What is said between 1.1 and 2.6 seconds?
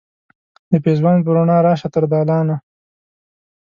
په روڼا راشه تر دالانه